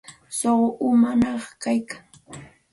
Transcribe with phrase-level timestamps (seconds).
[0.37, 1.95] Suqu umañaq kayka.